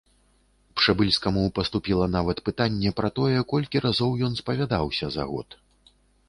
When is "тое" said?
3.19-3.37